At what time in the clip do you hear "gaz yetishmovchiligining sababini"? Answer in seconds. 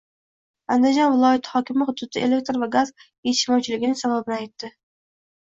2.77-4.41